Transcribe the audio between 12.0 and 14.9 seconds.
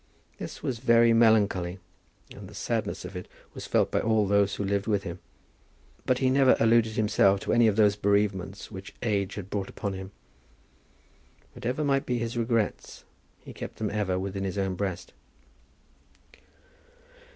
be his regrets, he kept them ever within his own